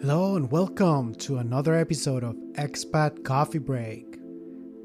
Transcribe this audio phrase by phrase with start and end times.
[0.00, 4.16] Hello and welcome to another episode of Expat Coffee Break.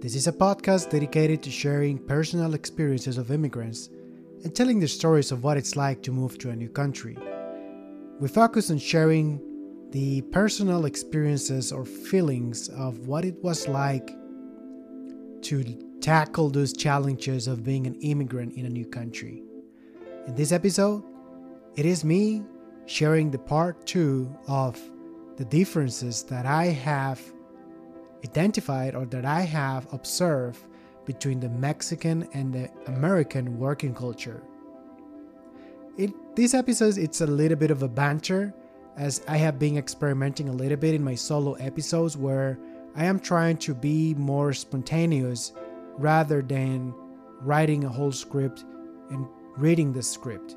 [0.02, 3.88] This is a podcast dedicated to sharing personal experiences of immigrants
[4.44, 7.18] and telling the stories of what it's like to move to a new country.
[8.20, 9.40] We focus on sharing
[9.92, 14.14] the personal experiences or feelings of what it was like
[15.44, 15.64] to
[16.02, 19.44] tackle those challenges of being an immigrant in a new country.
[20.28, 21.06] In this episode,
[21.78, 22.44] it is me
[22.86, 24.78] sharing the part two of
[25.38, 27.22] the differences that I have
[28.24, 30.60] identified or that I have observed
[31.06, 34.42] between the Mexican and the American working culture.
[35.98, 38.54] In these episodes, it's a little bit of a banter
[38.98, 42.58] as I have been experimenting a little bit in my solo episodes where
[42.96, 45.52] I am trying to be more spontaneous
[45.98, 46.94] rather than
[47.42, 48.64] writing a whole script
[49.10, 49.28] and
[49.58, 50.56] reading the script.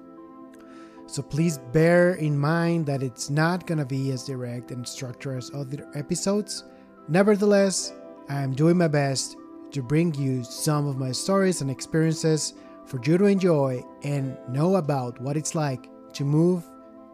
[1.09, 5.51] So please bear in mind that it's not gonna be as direct and structured as
[5.55, 6.65] other episodes.
[7.09, 7.95] Nevertheless,
[8.29, 9.35] I am doing my best
[9.71, 12.53] to bring you some of my stories and experiences
[12.85, 16.63] for you to enjoy and know about what it's like to move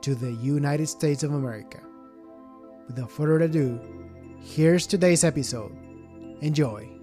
[0.02, 1.78] to the United States of America.
[2.88, 3.80] Without further ado,
[4.40, 5.72] here's today's episode.
[6.40, 6.93] Enjoy.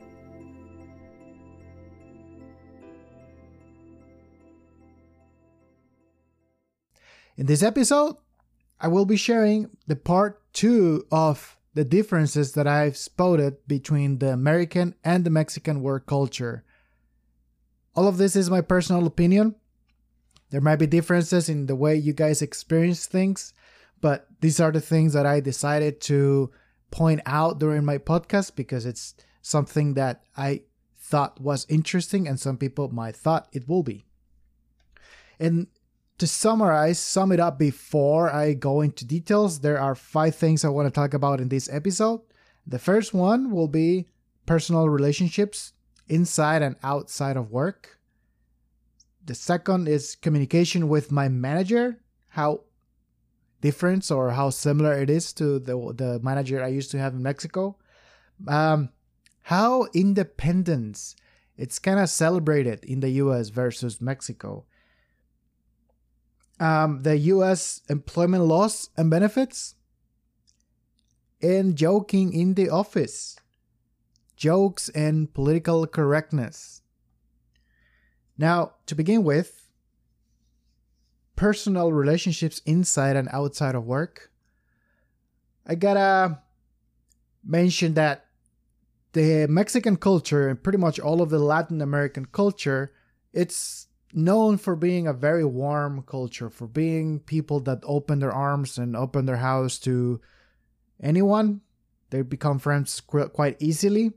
[7.38, 8.16] In this episode,
[8.80, 14.34] I will be sharing the part two of the differences that I've spotted between the
[14.34, 16.66] American and the Mexican work culture.
[17.96, 19.56] All of this is my personal opinion.
[20.50, 23.54] There might be differences in the way you guys experience things,
[24.02, 26.52] but these are the things that I decided to
[26.90, 30.64] point out during my podcast because it's something that I
[30.98, 34.06] thought was interesting and some people might thought it will be.
[35.40, 35.68] And
[36.22, 40.69] to summarize, sum it up before I go into details, there are five things I
[40.69, 42.22] want to talk about in this episode.
[42.67, 44.05] The first one will be
[44.45, 45.73] personal relationships
[46.08, 47.98] inside and outside of work.
[49.26, 52.65] The second is communication with my manager, how
[53.61, 57.23] different or how similar it is to the, the manager I used to have in
[57.23, 57.80] Mexico.
[58.48, 58.89] Um,
[59.42, 61.15] how independence
[61.58, 64.65] it's kind of celebrated in the US versus Mexico
[66.61, 67.82] um, the U.S.
[67.89, 69.76] employment laws and benefits,
[71.42, 73.39] and joking in the office,
[74.38, 76.83] jokes and political correctness.
[78.38, 79.67] Now, to begin with,
[81.36, 84.30] personal relationships inside and outside of work.
[85.66, 86.39] I gotta
[87.43, 88.26] mention that
[89.14, 92.93] the Mexican culture and pretty much all of the Latin American culture,
[93.33, 98.77] it's known for being a very warm culture, for being people that open their arms
[98.77, 100.22] and open their house to
[101.02, 101.61] anyone.
[102.10, 104.14] They become friends quite easily.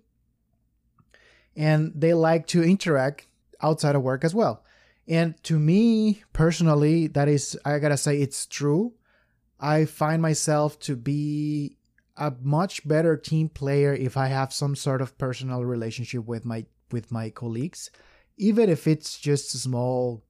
[1.57, 3.29] And they like to interact
[3.63, 4.65] outside of work as well.
[5.07, 8.95] And to me personally, that is, I gotta say, it's true.
[9.61, 11.77] I find myself to be
[12.17, 16.67] a much better team player if I have some sort of personal relationship with my
[16.91, 17.91] with my colleagues
[18.37, 20.25] even if it's just a small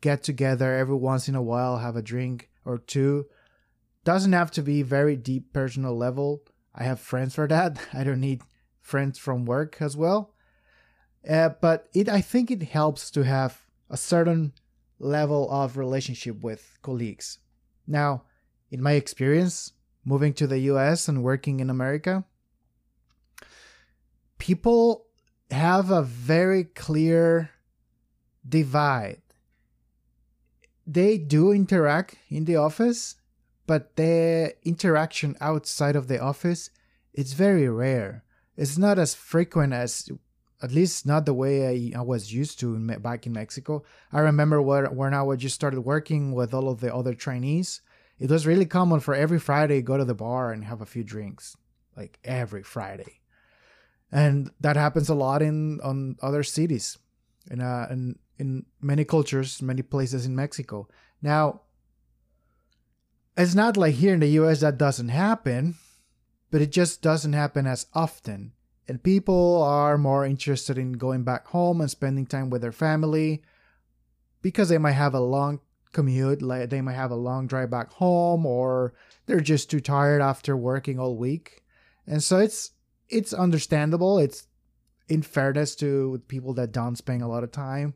[0.00, 3.26] get together every once in a while, have a drink or two,
[4.04, 6.42] doesn't have to be very deep personal level.
[6.74, 7.78] I have friends for that.
[7.92, 8.42] I don't need
[8.80, 10.34] friends from work as well.
[11.28, 14.52] Uh, but it, I think it helps to have a certain
[14.98, 17.38] level of relationship with colleagues.
[17.86, 18.24] Now,
[18.70, 19.72] in my experience,
[20.04, 22.24] moving to the US and working in America,
[24.38, 25.07] people
[25.50, 27.50] have a very clear
[28.46, 29.22] divide.
[30.86, 33.16] They do interact in the office,
[33.66, 36.70] but their interaction outside of the office
[37.12, 38.24] is very rare.
[38.56, 40.08] It's not as frequent as,
[40.62, 43.84] at least not the way I, I was used to in, back in Mexico.
[44.12, 47.82] I remember where, when I just started working with all of the other trainees,
[48.18, 51.04] it was really common for every Friday go to the bar and have a few
[51.04, 51.56] drinks,
[51.96, 53.17] like every Friday
[54.10, 56.98] and that happens a lot in on other cities
[57.50, 60.88] in uh, in in many cultures many places in mexico.
[61.22, 61.62] Now
[63.36, 65.76] it's not like here in the us that doesn't happen
[66.50, 68.52] but it just doesn't happen as often.
[68.86, 73.42] And people are more interested in going back home and spending time with their family
[74.40, 75.60] because they might have a long
[75.92, 78.94] commute like they might have a long drive back home or
[79.26, 81.64] they're just too tired after working all week.
[82.06, 82.70] And so it's
[83.08, 84.18] it's understandable.
[84.18, 84.46] It's
[85.08, 87.94] in fairness to people that don't spend a lot of time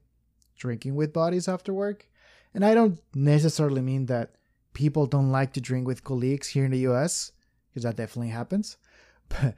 [0.56, 2.08] drinking with bodies after work.
[2.54, 4.34] And I don't necessarily mean that
[4.74, 7.32] people don't like to drink with colleagues here in the US,
[7.68, 8.76] because that definitely happens.
[9.28, 9.54] But,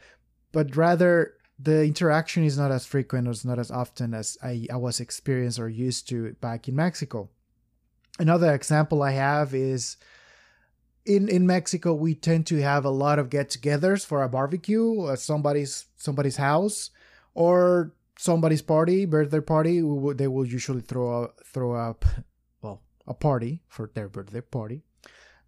[0.53, 4.67] but rather, the interaction is not as frequent or it's not as often as I,
[4.73, 7.31] I was experienced or used to back in Mexico.
[8.21, 9.97] Another example I have is
[11.07, 15.19] in in Mexico we tend to have a lot of get-togethers for a barbecue at
[15.19, 16.91] somebody's somebody's house
[17.35, 19.81] or somebody's party, birthday party.
[19.81, 22.05] They will usually throw a, throw up
[22.63, 24.83] well a party for their birthday party.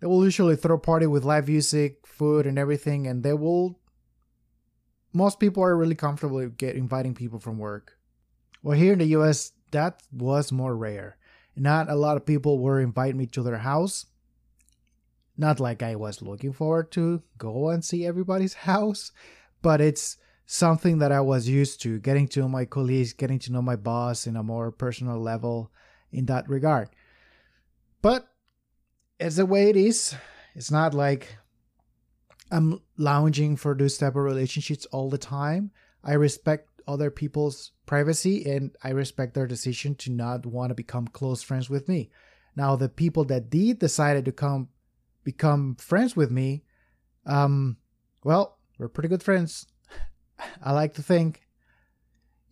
[0.01, 3.79] They will usually throw a party with live music, food, and everything, and they will.
[5.13, 7.97] Most people are really comfortable get inviting people from work.
[8.63, 11.17] Well, here in the U.S., that was more rare.
[11.57, 14.05] Not a lot of people were inviting me to their house
[15.37, 19.13] not like I was looking forward to go and see everybody's house,
[19.63, 20.17] but it's
[20.47, 23.77] something that I was used to getting to know my colleagues, getting to know my
[23.77, 25.73] boss in a more personal level
[26.13, 26.89] in that regard.
[28.01, 28.29] But
[29.19, 30.15] it's the way it is.
[30.55, 31.37] It's not like
[32.51, 35.73] I'm lounging for those type of relationships all the time.
[36.05, 41.09] I respect other people's privacy and I respect their decision to not want to become
[41.09, 42.11] close friends with me.
[42.55, 44.69] Now, the people that did decided to come
[45.27, 46.63] become friends with me,
[47.27, 47.77] um,
[48.23, 49.67] well, we're pretty good friends.
[50.63, 51.43] I like to think.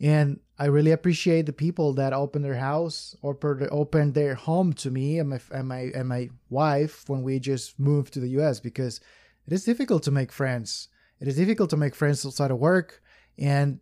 [0.01, 3.39] And I really appreciate the people that open their house or
[3.71, 7.79] open their home to me and my, and my and my wife when we just
[7.79, 9.01] moved to the US because
[9.47, 10.89] it is difficult to make friends.
[11.21, 13.01] It is difficult to make friends outside of work
[13.39, 13.79] and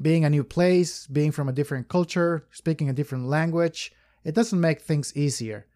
[0.00, 3.92] being a new place, being from a different culture, speaking a different language,
[4.24, 5.66] it doesn't make things easier.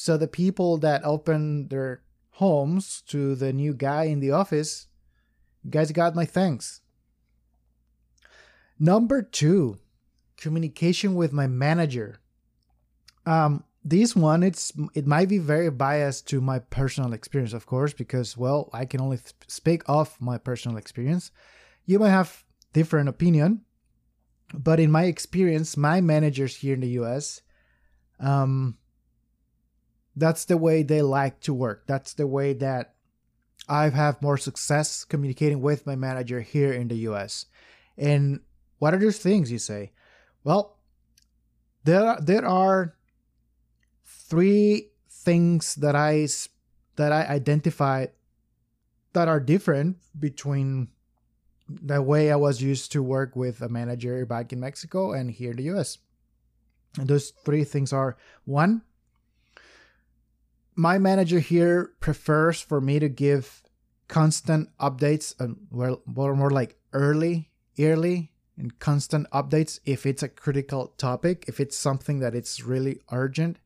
[0.00, 2.02] So the people that open their
[2.34, 4.86] homes to the new guy in the office,
[5.64, 6.82] you guys got my thanks.
[8.78, 9.78] Number two,
[10.36, 12.20] communication with my manager.
[13.26, 17.92] Um, this one, it's it might be very biased to my personal experience, of course,
[17.92, 19.18] because well, I can only
[19.48, 21.32] speak of my personal experience.
[21.86, 23.62] You might have different opinion,
[24.54, 27.42] but in my experience, my managers here in the U.S.
[28.20, 28.78] Um,
[30.18, 31.84] that's the way they like to work.
[31.86, 32.94] That's the way that
[33.68, 37.46] I've had more success communicating with my manager here in the US.
[37.96, 38.40] And
[38.78, 39.92] what are those things you say?
[40.44, 40.78] Well,
[41.84, 42.94] there are, there are
[44.04, 46.26] three things that I
[46.96, 48.10] that I identified
[49.12, 50.88] that are different between
[51.68, 55.52] the way I was used to work with a manager back in Mexico and here
[55.52, 55.98] in the US.
[56.98, 58.82] And those three things are one,
[60.78, 63.64] my manager here prefers for me to give
[64.06, 70.28] constant updates and well more, more like early early and constant updates if it's a
[70.28, 73.58] critical topic if it's something that it's really urgent.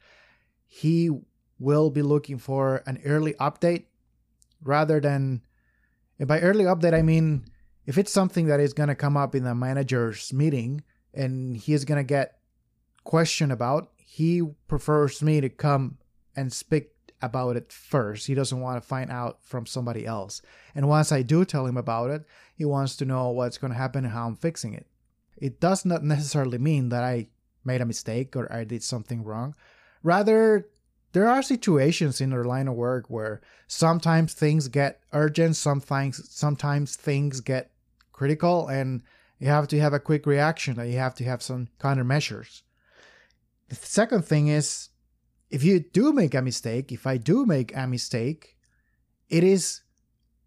[0.66, 1.10] He
[1.58, 3.84] will be looking for an early update
[4.62, 5.42] rather than
[6.18, 7.44] and by early update i mean
[7.84, 10.82] if it's something that is going to come up in the manager's meeting
[11.12, 12.38] and he is going to get
[13.04, 15.98] questioned about he prefers me to come
[16.34, 16.91] and speak
[17.22, 18.26] about it first.
[18.26, 20.42] He doesn't want to find out from somebody else.
[20.74, 22.24] And once I do tell him about it,
[22.54, 24.86] he wants to know what's going to happen and how I'm fixing it.
[25.36, 27.28] It does not necessarily mean that I
[27.64, 29.54] made a mistake or I did something wrong.
[30.02, 30.69] Rather,
[31.12, 36.96] there are situations in our line of work where sometimes things get urgent, sometimes sometimes
[36.96, 37.70] things get
[38.12, 39.02] critical and
[39.38, 42.62] you have to have a quick reaction and you have to have some countermeasures.
[43.69, 44.91] The second thing is
[45.52, 48.56] if you do make a mistake, if I do make a mistake,
[49.28, 49.82] it is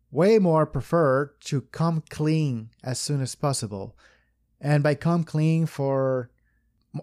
[0.10, 3.96] way more preferred to come clean as soon as possible.
[4.60, 6.32] And by come clean for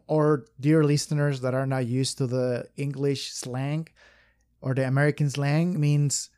[0.09, 3.87] or dear listeners that are not used to the English slang
[4.61, 6.29] or the American slang means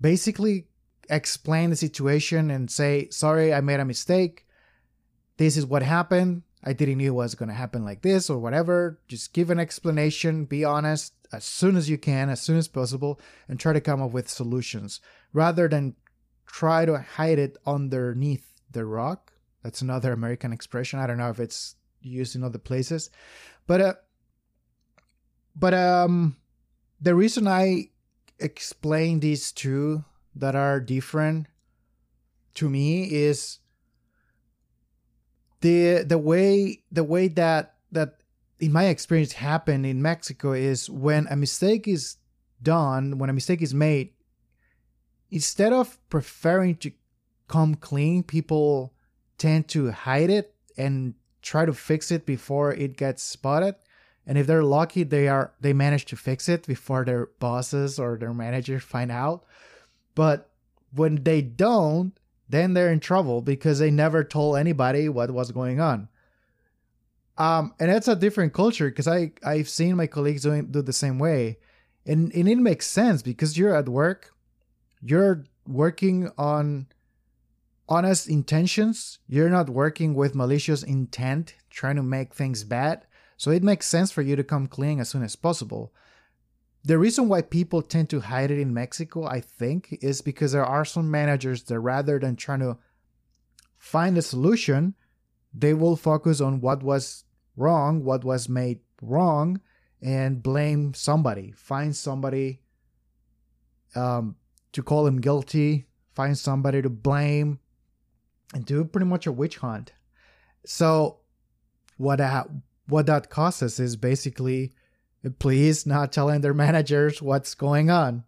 [0.00, 0.66] basically
[1.08, 4.46] explain the situation and say, sorry, I made a mistake.
[5.38, 6.42] This is what happened.
[6.62, 8.98] I didn't know it was going to happen like this or whatever.
[9.08, 13.20] Just give an explanation, be honest as soon as you can, as soon as possible,
[13.48, 15.00] and try to come up with solutions
[15.32, 15.94] rather than
[16.46, 19.32] try to hide it underneath the rock.
[19.62, 20.98] That's another American expression.
[20.98, 23.10] I don't know if it's used in other places,
[23.66, 23.94] but uh,
[25.54, 26.36] but um,
[27.00, 27.90] the reason I
[28.38, 31.46] explain these two that are different
[32.54, 33.58] to me is
[35.60, 38.22] the the way the way that that
[38.58, 42.16] in my experience happened in Mexico is when a mistake is
[42.62, 44.10] done, when a mistake is made,
[45.30, 46.92] instead of preferring to
[47.48, 48.92] come clean, people
[49.38, 53.74] tend to hide it and try to fix it before it gets spotted.
[54.26, 58.16] and if they're lucky they are they manage to fix it before their bosses or
[58.16, 59.44] their managers find out
[60.14, 60.50] but
[60.92, 62.19] when they don't
[62.50, 66.08] then they're in trouble because they never told anybody what was going on
[67.40, 70.92] um, and it's a different culture because I I've seen my colleagues doing do the
[70.92, 71.58] same way,
[72.04, 74.34] and and it makes sense because you're at work,
[75.00, 76.88] you're working on
[77.88, 79.20] honest intentions.
[79.26, 83.06] You're not working with malicious intent, trying to make things bad.
[83.38, 85.94] So it makes sense for you to come clean as soon as possible.
[86.82, 90.64] The reason why people tend to hide it in Mexico, I think, is because there
[90.64, 92.78] are some managers that rather than trying to
[93.76, 94.94] find a solution,
[95.52, 97.24] they will focus on what was
[97.56, 99.60] wrong, what was made wrong,
[100.00, 101.52] and blame somebody.
[101.52, 102.62] Find somebody
[103.94, 104.36] um,
[104.72, 107.58] to call him guilty, find somebody to blame,
[108.54, 109.92] and do pretty much a witch hunt.
[110.64, 111.18] So,
[111.98, 112.48] what that,
[112.86, 114.72] what that causes is basically
[115.38, 118.24] please not telling their managers what's going on.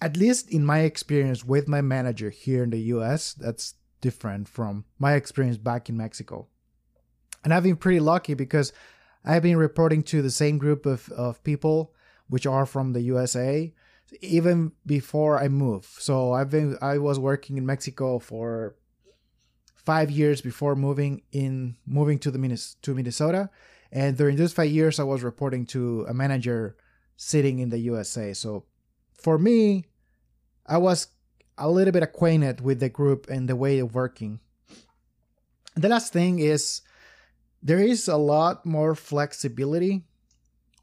[0.00, 4.84] At least in my experience with my manager here in the US, that's different from
[4.98, 6.46] my experience back in Mexico.
[7.44, 8.72] And I've been pretty lucky because
[9.24, 11.94] I've been reporting to the same group of, of people
[12.28, 13.72] which are from the USA
[14.20, 15.88] even before I moved.
[16.00, 18.76] So I've been I was working in Mexico for
[19.74, 22.38] five years before moving in moving to the
[22.82, 23.50] to Minnesota,
[23.90, 26.76] and during those five years I was reporting to a manager
[27.16, 28.32] sitting in the USA.
[28.32, 28.64] So
[29.12, 29.86] for me,
[30.66, 31.08] I was
[31.56, 34.40] a little bit acquainted with the group and the way of working.
[35.74, 36.82] the last thing is
[37.62, 40.04] there is a lot more flexibility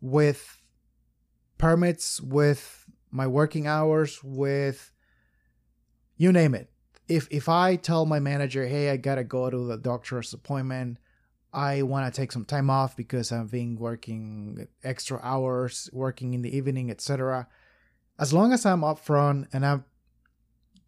[0.01, 0.61] with
[1.57, 4.91] permits, with my working hours, with
[6.17, 6.69] you name it.
[7.07, 10.97] If if I tell my manager, "Hey, I gotta go to the doctor's appointment,"
[11.55, 16.41] I want to take some time off because I've been working extra hours, working in
[16.41, 17.47] the evening, etc.
[18.19, 19.85] As long as I'm upfront and I'm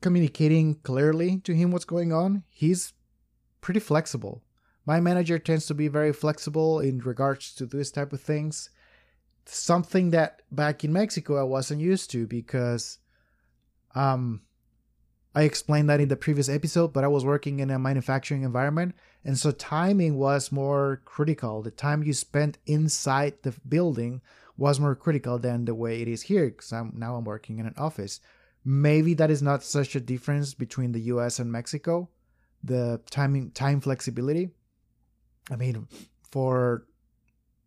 [0.01, 2.93] communicating clearly to him what's going on, he's
[3.61, 4.43] pretty flexible.
[4.85, 8.69] My manager tends to be very flexible in regards to this type of things.
[9.45, 12.99] Something that back in Mexico I wasn't used to because
[13.95, 14.41] um
[15.33, 18.95] I explained that in the previous episode, but I was working in a manufacturing environment
[19.27, 21.61] and so timing was more critical.
[21.61, 24.21] The time you spent inside the building
[24.55, 27.65] was more critical than the way it is here because I'm now I'm working in
[27.65, 28.21] an office.
[28.63, 32.07] Maybe that is not such a difference between the US and Mexico,
[32.63, 34.51] the timing time flexibility.
[35.51, 35.89] I mean,
[36.31, 36.85] for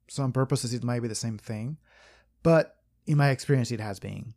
[0.08, 1.76] some purposes, it might be the same thing,
[2.42, 2.76] but
[3.06, 4.32] in my experience, it has been.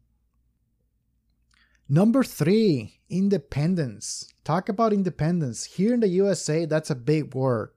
[1.94, 4.34] Number three, independence.
[4.44, 5.66] Talk about independence.
[5.66, 7.70] Here in the USA, that's a big word.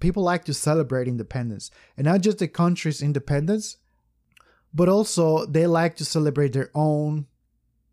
[0.00, 3.76] People like to celebrate independence, and not just the country's independence,
[4.72, 7.26] but also they like to celebrate their own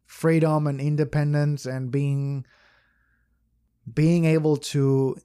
[0.06, 2.46] freedom and independence and being
[3.94, 5.18] being able to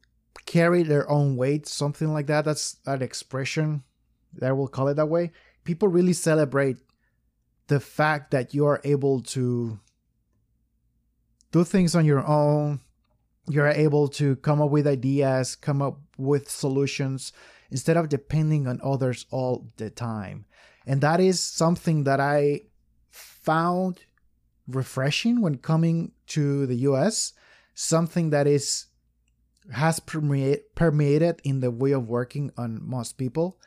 [0.45, 2.45] carry their own weight, something like that.
[2.45, 3.85] That's an expression
[4.35, 5.31] that we'll call it that way.
[5.63, 6.79] People really celebrate
[7.69, 9.79] the fact that you are able to
[11.53, 12.81] do things on your own.
[13.49, 17.33] You're able to come up with ideas, come up with solutions
[17.71, 20.47] instead of depending on others all the time.
[20.87, 22.63] And that is something that I
[23.11, 24.01] found
[24.67, 27.33] refreshing when coming to the US.
[27.75, 28.87] Something that is
[29.73, 33.59] has permeated in the way of working on most people.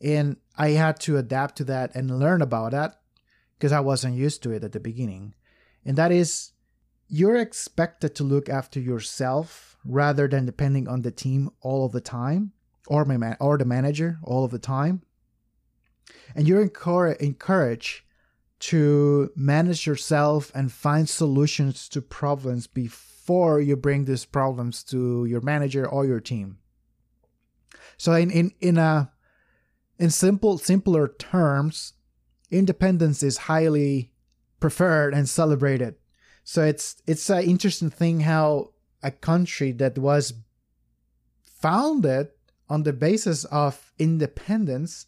[0.00, 3.00] And I had to adapt to that and learn about that
[3.58, 5.34] because I wasn't used to it at the beginning.
[5.84, 6.52] And that is,
[7.10, 12.00] you're expected to look after yourself rather than depending on the team all of the
[12.00, 12.52] time
[12.86, 15.02] or my man or the manager all of the time.
[16.36, 18.02] And you're encouraged
[18.60, 25.40] to manage yourself and find solutions to problems before you bring these problems to your
[25.40, 26.58] manager or your team.
[27.96, 29.10] So in in in a
[29.98, 31.94] in simple simpler terms,
[32.50, 34.12] independence is highly
[34.60, 35.96] preferred and celebrated.
[36.50, 38.72] So it's it's an interesting thing how
[39.04, 40.34] a country that was
[41.44, 42.30] founded
[42.68, 45.06] on the basis of independence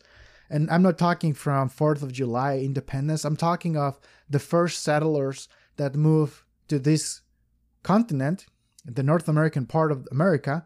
[0.48, 3.24] and I'm not talking from 4th of July independence.
[3.24, 3.98] I'm talking of
[4.30, 7.22] the first settlers that moved to this
[7.82, 8.46] continent,
[8.84, 10.64] the North American part of America,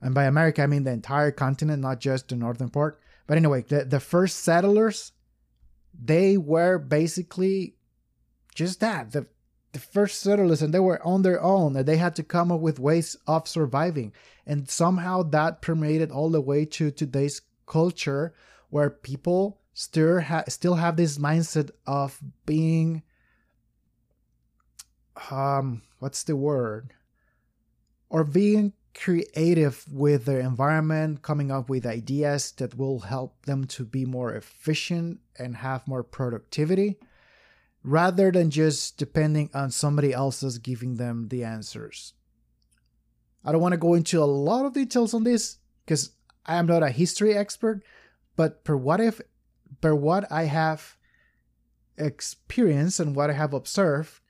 [0.00, 2.98] and by America I mean the entire continent, not just the northern part.
[3.28, 5.12] But anyway, the, the first settlers,
[5.94, 7.76] they were basically
[8.56, 9.12] just that.
[9.12, 9.28] The
[9.72, 12.60] the first settlers and they were on their own and they had to come up
[12.60, 14.12] with ways of surviving.
[14.46, 18.34] And somehow that permeated all the way to today's culture
[18.70, 23.02] where people still ha- still have this mindset of being
[25.30, 26.92] um what's the word
[28.08, 33.84] or being creative with their environment coming up with ideas that will help them to
[33.84, 36.98] be more efficient and have more productivity
[37.82, 42.14] rather than just depending on somebody else's giving them the answers.
[43.44, 46.10] I don't want to go into a lot of details on this because
[46.44, 47.82] i am not a history expert
[48.36, 49.20] but per what if
[49.80, 50.96] per what i have
[51.96, 54.20] experienced and what i have observed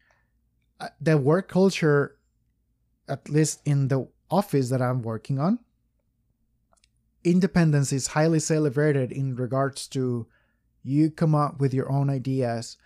[0.81, 2.17] uh, the work culture,
[3.07, 5.59] at least in the office that I'm working on,
[7.23, 10.27] independence is highly celebrated in regards to
[10.83, 12.79] you come up with your own ideas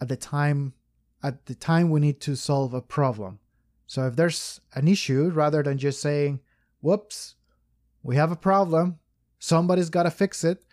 [0.00, 0.74] at the time
[1.22, 3.38] at the time we need to solve a problem.
[3.86, 6.40] So if there's an issue, rather than just saying,
[6.80, 7.34] whoops,
[8.02, 8.98] we have a problem,
[9.38, 10.64] somebody's got to fix it,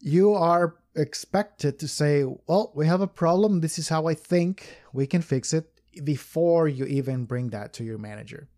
[0.00, 3.60] you are expected to say, well, we have a problem.
[3.60, 5.70] This is how I think we can fix it
[6.02, 8.48] before you even bring that to your manager.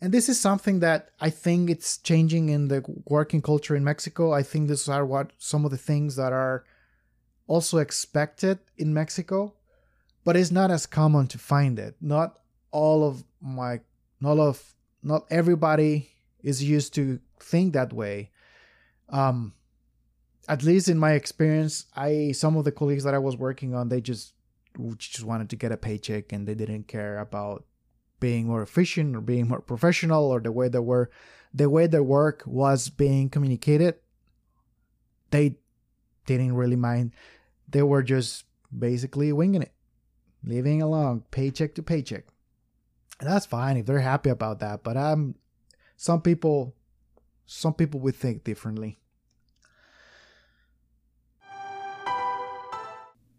[0.00, 4.32] And this is something that I think it's changing in the working culture in Mexico.
[4.32, 6.64] I think these are what some of the things that are
[7.50, 9.52] also expected in Mexico,
[10.24, 11.96] but it's not as common to find it.
[12.00, 12.38] Not
[12.70, 13.80] all of my
[14.20, 14.62] not of
[15.02, 16.10] not everybody
[16.44, 18.30] is used to think that way.
[19.08, 19.54] Um,
[20.46, 23.88] at least in my experience, I some of the colleagues that I was working on,
[23.88, 24.34] they just
[24.98, 27.64] just wanted to get a paycheck and they didn't care about
[28.20, 31.10] being more efficient or being more professional or the way they were
[31.52, 33.96] the way their work was being communicated.
[35.32, 35.56] They
[36.26, 37.12] didn't really mind.
[37.70, 38.44] They were just
[38.76, 39.72] basically winging it,
[40.44, 42.24] living along paycheck to paycheck.
[43.20, 44.82] And that's fine if they're happy about that.
[44.82, 45.36] But I'm
[45.96, 46.74] some people
[47.46, 48.98] some people would think differently.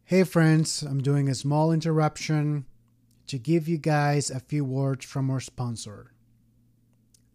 [0.05, 2.65] Hey friends, I'm doing a small interruption
[3.27, 6.11] to give you guys a few words from our sponsor.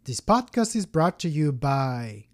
[0.04, 2.26] This podcast is brought to you by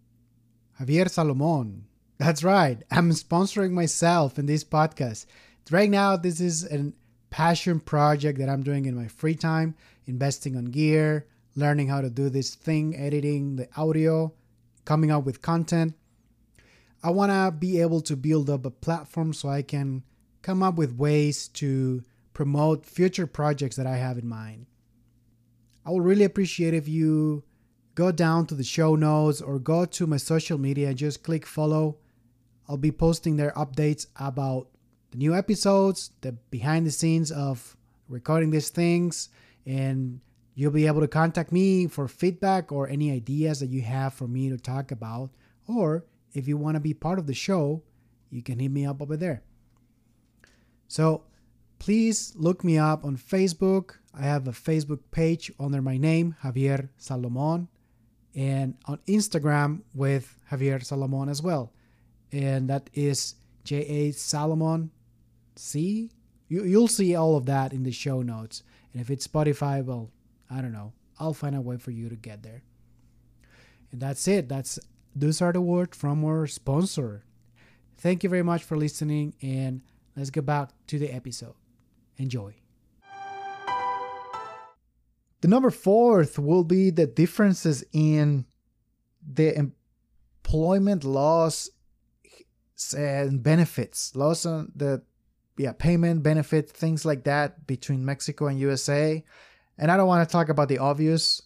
[0.81, 1.87] Javier Salomon.
[2.23, 5.27] That's right, I'm sponsoring myself in this podcast.
[5.73, 6.93] Right now, this is a
[7.31, 9.75] passion project that I'm doing in my free time,
[10.07, 14.33] investing on gear, learning how to do this thing, editing the audio,
[14.85, 15.95] coming up with content.
[17.03, 20.05] I want to be able to build up a platform so I can
[20.43, 22.05] come up with ways to
[22.35, 24.67] promote future projects that I have in mind.
[25.85, 27.43] I would really appreciate if you
[27.97, 31.45] go down to the show notes or go to my social media and just click
[31.45, 31.97] follow.
[32.73, 34.67] I'll be posting their updates about
[35.11, 37.77] the new episodes, the behind the scenes of
[38.09, 39.29] recording these things,
[39.67, 40.23] and
[40.55, 44.27] you'll be able to contact me for feedback or any ideas that you have for
[44.27, 45.29] me to talk about.
[45.69, 47.83] Or if you want to be part of the show,
[48.31, 49.43] you can hit me up over there.
[50.89, 51.25] So
[51.79, 53.99] please look me up on Facebook.
[54.15, 57.69] I have a Facebook page under my name, Javier Salomon,
[58.35, 61.71] and on Instagram with Javier Salomon as well.
[62.33, 64.91] And that is J A Salomon
[65.57, 66.11] C.
[66.49, 68.63] You, you'll see all of that in the show notes.
[68.93, 70.11] And if it's Spotify, well,
[70.51, 70.93] I don't know.
[71.19, 72.63] I'll find a way for you to get there.
[73.91, 74.49] And that's it.
[74.49, 74.79] That's
[75.15, 77.25] those are the words from our sponsor.
[77.99, 79.83] Thank you very much for listening and
[80.17, 81.55] let's get back to the episode.
[82.17, 82.55] Enjoy.
[85.43, 88.47] The number fourth will be the differences in
[89.27, 91.71] the employment laws
[92.91, 95.03] and benefits, laws on the
[95.57, 99.23] yeah payment benefit things like that between Mexico and USA.
[99.79, 101.43] And I don't want to talk about the obvious.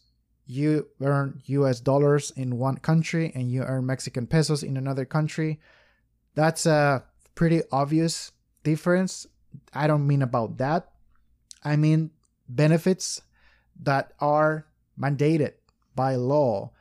[0.48, 5.60] You earn US dollars in one country and you earn Mexican pesos in another country.
[6.34, 8.32] That's a pretty obvious
[8.66, 9.26] difference,
[9.72, 10.90] I don't mean about that.
[11.62, 12.10] I mean
[12.48, 13.22] benefits
[13.82, 14.66] that are
[14.98, 15.54] mandated
[15.94, 16.72] by law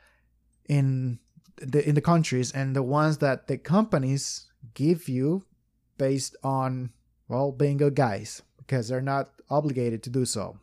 [0.68, 1.20] in
[1.58, 5.46] the in the countries and the ones that the companies give you
[5.98, 6.92] based on
[7.28, 10.58] well being good guys because they're not obligated to do so.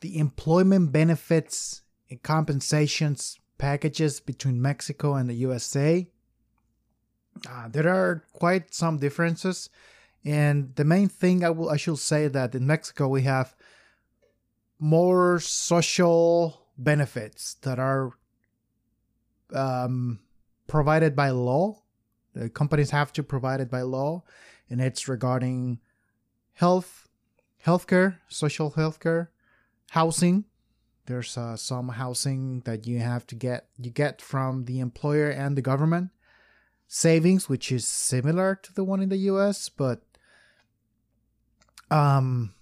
[0.00, 6.06] The employment benefits and compensations packages between Mexico and the USA.
[7.48, 9.68] Uh, there are quite some differences
[10.24, 13.54] and the main thing I will I should say that in Mexico we have
[14.78, 18.12] more social benefits that are
[19.54, 20.20] um,
[20.66, 21.82] provided by law.
[22.34, 24.22] The companies have to provide it by law,
[24.70, 25.80] and it's regarding
[26.52, 27.08] health,
[27.64, 29.28] healthcare, social healthcare,
[29.90, 30.44] housing.
[31.06, 35.56] There's uh, some housing that you have to get you get from the employer and
[35.56, 36.10] the government,
[36.86, 40.02] savings, which is similar to the one in the US, but
[41.90, 42.54] um,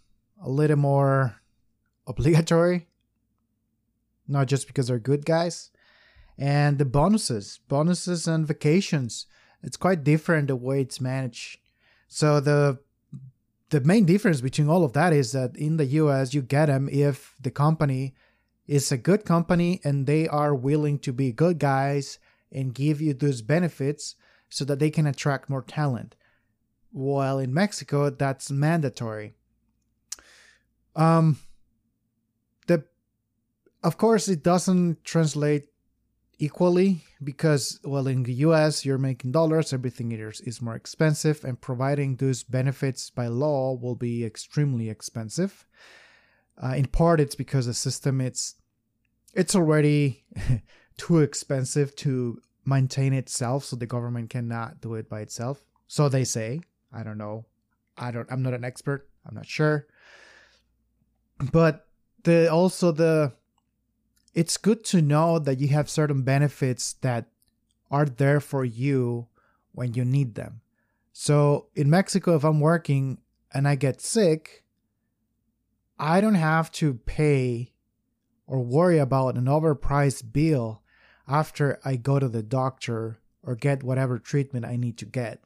[0.42, 1.36] a little more
[2.06, 2.86] obligatory.
[4.28, 5.70] Not just because they're good guys.
[6.38, 9.26] And the bonuses, bonuses and vacations.
[9.62, 11.58] It's quite different the way it's managed.
[12.08, 12.78] So the
[13.70, 16.88] the main difference between all of that is that in the US you get them
[16.90, 18.14] if the company
[18.66, 22.18] is a good company and they are willing to be good guys
[22.52, 24.14] and give you those benefits
[24.48, 26.14] so that they can attract more talent.
[26.92, 29.34] While in Mexico that's mandatory.
[30.94, 31.38] Um
[32.66, 32.84] the
[33.82, 35.68] of course it doesn't translate
[36.38, 41.60] equally because well in the US you're making dollars everything is, is more expensive and
[41.60, 45.66] providing those benefits by law will be extremely expensive.
[46.62, 48.54] Uh, in part it's because the system it's
[49.34, 50.24] it's already
[50.96, 55.64] too expensive to maintain itself so the government cannot do it by itself.
[55.86, 56.60] So they say
[56.92, 57.46] i don't know.
[57.96, 59.08] I don't i'm not an expert.
[59.26, 59.86] I'm not sure.
[61.50, 61.86] But
[62.24, 63.32] the also the
[64.36, 67.24] it's good to know that you have certain benefits that
[67.90, 69.28] are there for you
[69.72, 70.60] when you need them.
[71.14, 73.18] So in Mexico, if I'm working
[73.54, 74.62] and I get sick,
[75.98, 77.72] I don't have to pay
[78.46, 80.82] or worry about an overpriced bill
[81.26, 85.40] after I go to the doctor or get whatever treatment I need to get.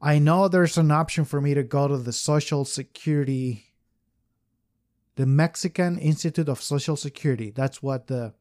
[0.00, 3.73] I know there's an option for me to go to the Social Security
[5.16, 7.50] the Mexican Institute of Social Security.
[7.50, 8.34] That's what the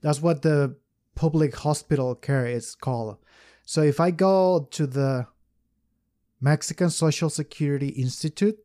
[0.00, 0.76] that's what the
[1.14, 3.18] public hospital care is called.
[3.64, 5.26] So if I go to the
[6.40, 8.58] Mexican Social Security Institute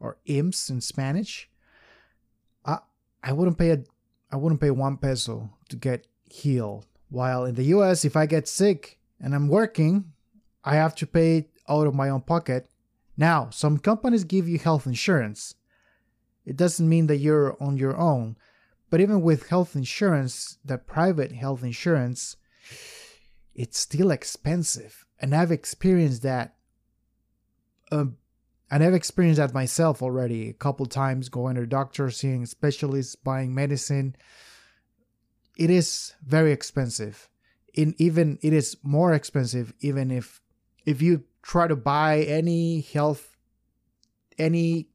[0.00, 1.48] or IMSS in Spanish,
[2.64, 2.78] I
[3.22, 3.84] I wouldn't pay a
[4.30, 6.86] I wouldn't pay one peso to get healed.
[7.08, 10.12] While in the US, if I get sick and I'm working,
[10.64, 12.68] I have to pay out of my own pocket.
[13.16, 15.54] Now, some companies give you health insurance.
[16.44, 18.36] It doesn't mean that you're on your own.
[18.90, 22.36] But even with health insurance, that private health insurance,
[23.54, 25.04] it's still expensive.
[25.18, 26.54] And I've experienced that.
[27.90, 28.18] Um,
[28.70, 33.14] and I've experienced that myself already a couple times going to the doctor, seeing specialists,
[33.14, 34.16] buying medicine.
[35.56, 37.28] It is very expensive.
[37.72, 40.40] In even it is more expensive even if
[40.86, 43.36] if you try to buy any health
[44.38, 44.88] any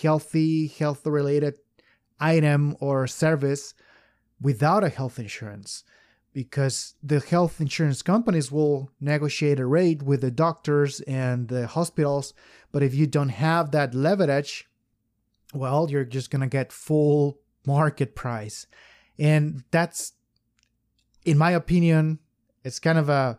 [0.00, 1.54] healthy, health related
[2.18, 3.74] item or service
[4.40, 5.84] without a health insurance
[6.32, 12.32] because the health insurance companies will negotiate a rate with the doctors and the hospitals.
[12.70, 14.66] But if you don't have that leverage,
[15.52, 18.66] well, you're just going to get full market price.
[19.18, 20.14] And that's,
[21.24, 22.18] in my opinion,
[22.64, 23.38] it's kind of a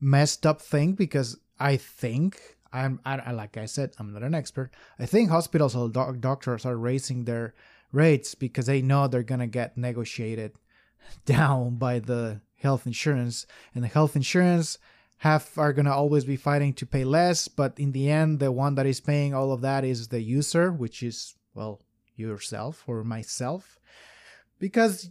[0.00, 4.70] messed up thing because I think I'm I, like I said, I'm not an expert.
[4.98, 7.54] I think hospitals or doc- doctors are raising their
[7.92, 10.52] rates because they know they're gonna get negotiated
[11.26, 14.78] down by the health insurance, and the health insurance
[15.18, 17.48] have are gonna always be fighting to pay less.
[17.48, 20.72] But in the end, the one that is paying all of that is the user,
[20.72, 21.80] which is well
[22.16, 23.78] yourself or myself,
[24.58, 25.10] because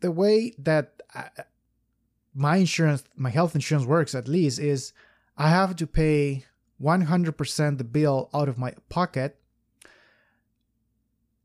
[0.00, 1.28] the way that I,
[2.34, 4.92] my insurance, my health insurance works at least is
[5.36, 6.44] I have to pay
[6.84, 9.38] 100% the bill out of my pocket.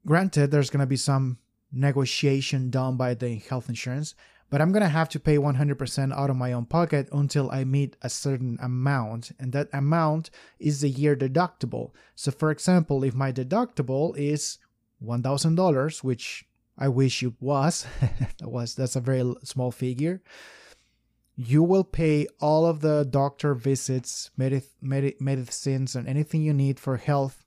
[0.05, 1.37] Granted, there's going to be some
[1.71, 4.15] negotiation done by the health insurance,
[4.49, 7.63] but I'm going to have to pay 100% out of my own pocket until I
[7.63, 11.91] meet a certain amount, and that amount is the year deductible.
[12.15, 14.57] So, for example, if my deductible is
[15.03, 16.45] $1,000, which
[16.77, 17.85] I wish it was,
[18.39, 20.21] that was that's a very small figure
[21.41, 24.73] you will pay all of the doctor visits, medicines,
[25.21, 27.45] medicines, and anything you need for health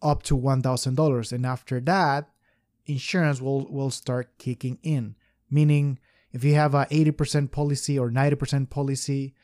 [0.00, 1.32] up to $1,000.
[1.32, 2.30] And after that,
[2.86, 5.16] insurance will, will start kicking in.
[5.50, 5.98] Meaning,
[6.32, 9.34] if you have a 80% policy or 90% policy,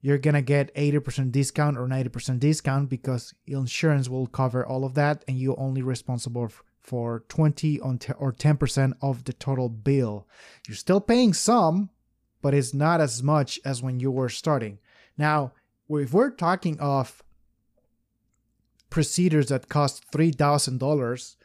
[0.00, 5.24] you're gonna get 80% discount or 90% discount because insurance will cover all of that
[5.26, 10.28] and you're only responsible for 20 or 10% of the total bill.
[10.68, 11.90] You're still paying some,
[12.40, 14.78] but it's not as much as when you were starting.
[15.16, 15.52] Now,
[15.88, 17.22] if we're talking of
[18.90, 21.36] procedures that cost $3,000,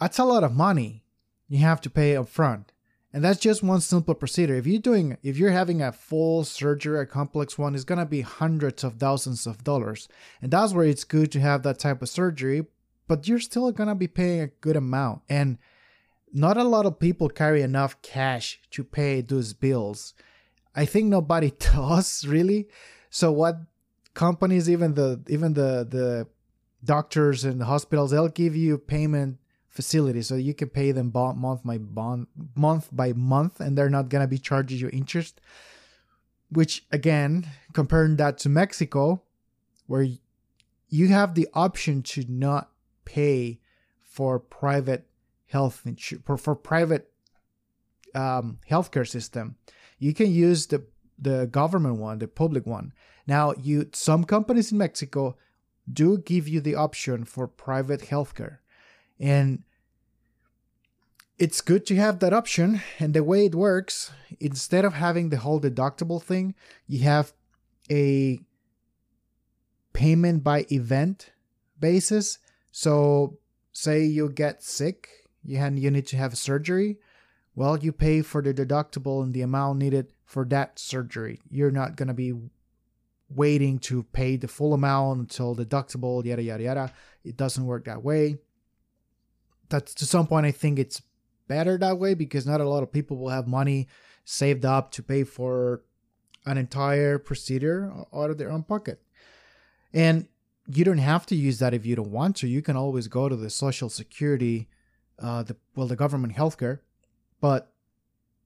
[0.00, 1.04] that's a lot of money
[1.48, 2.72] you have to pay up front.
[3.12, 4.56] And that's just one simple procedure.
[4.56, 8.20] If you're doing if you're having a full surgery, a complex one, it's gonna be
[8.20, 10.06] hundreds of thousands of dollars.
[10.42, 12.66] And that's where it's good to have that type of surgery,
[13.08, 15.22] but you're still gonna be paying a good amount.
[15.30, 15.56] And
[16.36, 20.12] not a lot of people carry enough cash to pay those bills.
[20.74, 22.68] I think nobody does really.
[23.08, 23.56] So what
[24.12, 26.26] companies, even the even the the
[26.84, 31.38] doctors and the hospitals, they'll give you payment facility so you can pay them bond,
[31.38, 35.40] month by bond month by month, and they're not gonna be charging you interest.
[36.50, 39.22] Which again, comparing that to Mexico,
[39.86, 40.06] where
[40.90, 42.70] you have the option to not
[43.06, 43.58] pay
[44.02, 45.06] for private
[45.46, 47.10] health insurance for, for private
[48.14, 49.56] um, healthcare system
[49.98, 50.84] you can use the
[51.18, 52.92] the government one, the public one.
[53.26, 55.36] Now, you some companies in Mexico
[55.90, 58.58] do give you the option for private healthcare.
[59.18, 59.62] And
[61.38, 62.82] it's good to have that option.
[62.98, 66.54] And the way it works, instead of having the whole deductible thing,
[66.86, 67.32] you have
[67.90, 68.40] a
[69.92, 71.30] payment by event
[71.78, 72.38] basis.
[72.72, 73.38] So,
[73.72, 75.08] say you get sick,
[75.46, 76.98] you, you need to have surgery.
[77.54, 81.40] Well, you pay for the deductible and the amount needed for that surgery.
[81.50, 82.34] You're not going to be
[83.28, 86.92] waiting to pay the full amount until deductible, yada, yada, yada.
[87.24, 88.36] It doesn't work that way.
[89.68, 91.02] That's to some point, I think it's
[91.48, 93.88] better that way because not a lot of people will have money
[94.24, 95.82] saved up to pay for
[96.44, 99.02] an entire procedure out of their own pocket.
[99.92, 100.28] And
[100.68, 102.48] you don't have to use that if you don't want to.
[102.48, 104.68] You can always go to the Social Security,
[105.18, 106.80] uh, the well, the government healthcare
[107.40, 107.72] but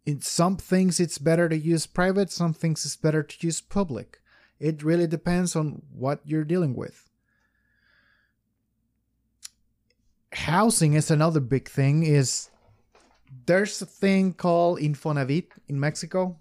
[0.05, 4.21] in some things it's better to use private, some things it's better to use public.
[4.59, 7.09] It really depends on what you're dealing with.
[10.33, 12.51] Housing is another big thing is
[13.47, 16.37] there's a thing called Infonavit in Mexico.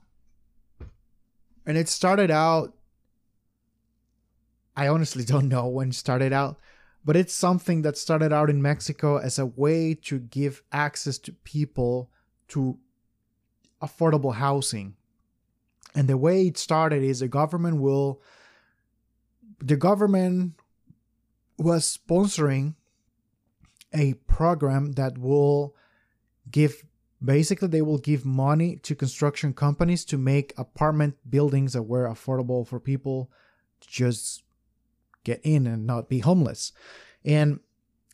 [1.66, 2.74] And it started out
[4.76, 6.60] I honestly don't know when it started out,
[7.06, 11.32] but it's something that started out in Mexico as a way to give access to
[11.32, 12.10] people
[12.50, 12.78] to
[13.82, 14.96] affordable housing.
[15.96, 18.22] And the way it started is the government will
[19.60, 20.54] the government
[21.58, 22.76] was sponsoring
[23.94, 25.76] a program that will
[26.50, 26.86] give
[27.24, 32.66] basically they will give money to construction companies to make apartment buildings that were affordable
[32.66, 33.30] for people
[33.82, 34.44] to just
[35.24, 36.72] get in and not be homeless.
[37.24, 37.60] And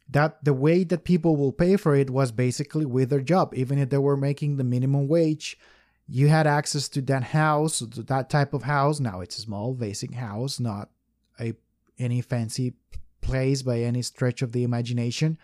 [0.09, 3.53] that the way that people will pay for it was basically with their job.
[3.55, 5.57] Even if they were making the minimum wage
[6.07, 8.99] you had access to that house that type of house.
[8.99, 10.89] Now it's a small basic house not
[11.39, 11.53] a
[11.97, 12.73] any fancy
[13.21, 15.37] place by any stretch of the imagination.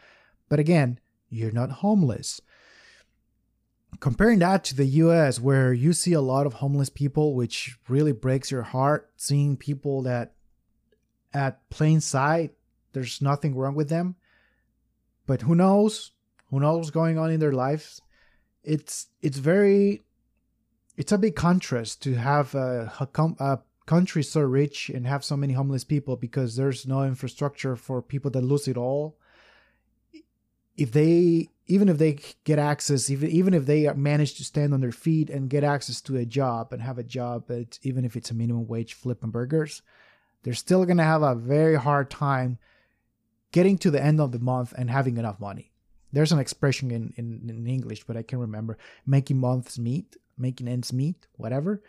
[0.50, 2.41] But again you're not homeless.
[4.00, 8.12] Comparing that to the US where you see a lot of homeless people which really
[8.12, 10.34] breaks your heart seeing people that
[11.33, 12.51] at plain sight
[12.93, 14.15] there's nothing wrong with them
[15.31, 16.11] but who knows?
[16.49, 18.01] Who knows what's going on in their lives?
[18.63, 20.03] It's it's very
[20.97, 25.37] it's a big contrast to have a, a, a country so rich and have so
[25.37, 29.17] many homeless people because there's no infrastructure for people that lose it all.
[30.75, 34.81] If they even if they get access, even even if they manage to stand on
[34.81, 38.15] their feet and get access to a job and have a job, but even if
[38.15, 39.81] it's a minimum wage flipping burgers,
[40.43, 42.58] they're still gonna have a very hard time
[43.51, 45.71] getting to the end of the month and having enough money.
[46.13, 48.77] There's an expression in, in, in English, but I can't remember.
[49.06, 51.82] Making months meet, making ends meet, whatever.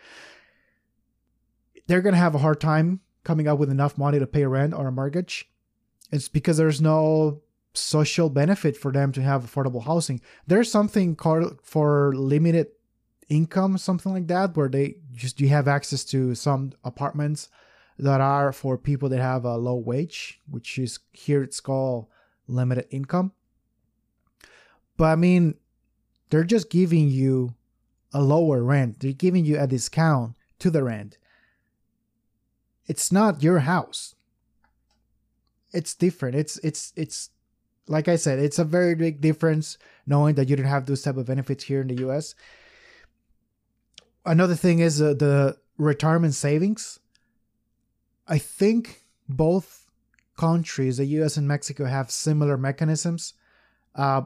[1.86, 4.74] They're going to have a hard time coming up with enough money to pay rent
[4.74, 5.50] or a mortgage.
[6.12, 7.42] It's because there's no
[7.74, 10.20] social benefit for them to have affordable housing.
[10.46, 12.68] There's something called for limited
[13.28, 17.48] income, something like that, where they just you have access to some apartments
[18.02, 22.08] that are for people that have a low wage, which is here it's called
[22.48, 23.32] limited income.
[24.96, 25.54] But I mean,
[26.30, 27.54] they're just giving you
[28.12, 31.18] a lower rent, they're giving you a discount to the rent.
[32.86, 34.16] It's not your house.
[35.72, 36.34] It's different.
[36.34, 37.30] It's it's it's
[37.86, 41.16] like I said, it's a very big difference knowing that you don't have those type
[41.16, 42.34] of benefits here in the US.
[44.26, 46.98] Another thing is uh, the retirement savings
[48.32, 49.90] I think both
[50.38, 53.34] countries, the US and Mexico, have similar mechanisms.
[53.94, 54.22] Uh,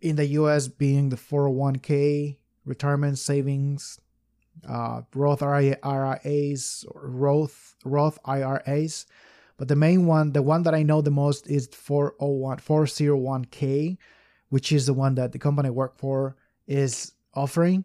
[0.00, 4.00] in the US, being the 401k, retirement savings,
[4.66, 9.04] uh, Roth IRAs, Roth, Roth IRAs.
[9.58, 13.98] But the main one, the one that I know the most is 401, 401k,
[14.48, 16.34] which is the one that the company I work for
[16.66, 17.84] is offering.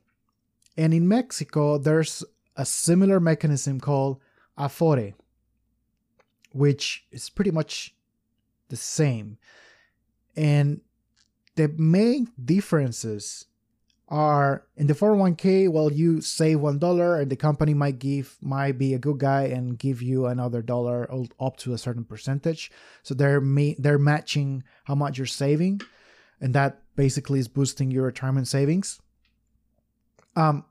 [0.77, 2.23] And in Mexico, there's
[2.55, 4.21] a similar mechanism called
[4.57, 5.15] Afore
[6.53, 7.95] which is pretty much
[8.69, 9.37] the same.
[10.35, 10.81] And
[11.55, 13.45] the main differences
[14.09, 18.77] are in the 401k well you save one dollar and the company might give might
[18.77, 21.07] be a good guy and give you another dollar
[21.39, 22.71] up to a certain percentage
[23.03, 25.79] so they're ma- they're matching how much you're saving
[26.41, 28.99] and that basically is boosting your retirement savings
[30.35, 30.65] um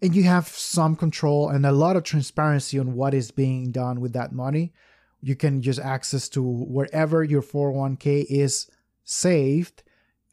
[0.00, 4.00] and you have some control and a lot of transparency on what is being done
[4.00, 4.72] with that money
[5.20, 8.70] you can just access to wherever your 401k is
[9.04, 9.82] saved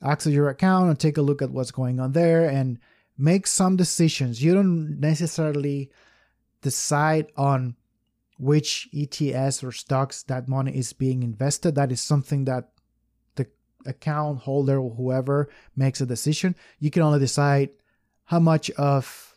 [0.01, 2.79] access your account and take a look at what's going on there and
[3.17, 4.43] make some decisions.
[4.43, 5.91] You don't necessarily
[6.61, 7.75] decide on
[8.37, 11.75] which ETFs or stocks that money is being invested.
[11.75, 12.69] That is something that
[13.35, 13.47] the
[13.85, 16.55] account holder or whoever makes a decision.
[16.79, 17.69] You can only decide
[18.25, 19.34] how much of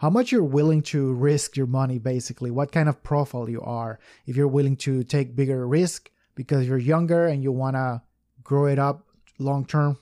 [0.00, 3.98] how much you're willing to risk your money basically what kind of profile you are
[4.26, 8.00] if you're willing to take bigger risk because you're younger and you want to
[8.42, 9.06] grow it up
[9.38, 9.98] long term.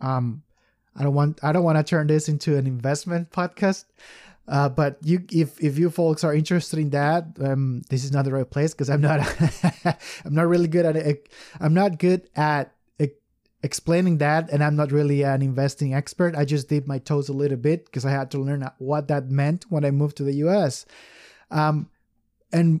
[0.00, 0.42] Um,
[0.96, 3.84] I don't want I don't want to turn this into an investment podcast.
[4.48, 8.24] Uh, but you, if if you folks are interested in that, um, this is not
[8.24, 9.20] the right place because I'm not
[10.24, 11.28] I'm not really good at it.
[11.60, 12.72] I'm not good at
[13.62, 16.34] explaining that, and I'm not really an investing expert.
[16.34, 19.30] I just did my toes a little bit because I had to learn what that
[19.30, 20.86] meant when I moved to the U.S.
[21.50, 21.90] Um,
[22.52, 22.80] and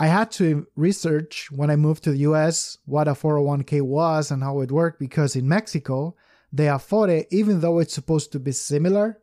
[0.00, 4.42] I had to research when I moved to the US what a 401k was and
[4.42, 6.16] how it worked because in Mexico,
[6.52, 9.20] the Afore, even though it's supposed to be similar,